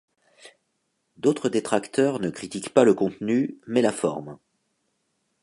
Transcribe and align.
D'autres 1.17 1.47
détracteurs 1.47 2.19
ne 2.19 2.31
critiquent 2.31 2.73
pas 2.73 2.85
le 2.85 2.95
contenu, 2.95 3.59
mais 3.67 3.83
la 3.83 3.91
forme. 3.91 4.39